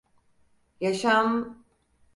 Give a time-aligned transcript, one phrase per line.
[0.79, 1.57] Yaşam…